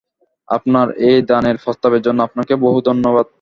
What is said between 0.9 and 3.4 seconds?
এই দানের প্রস্তাবের জন্য আপনাকে বহু ধন্যবাদ।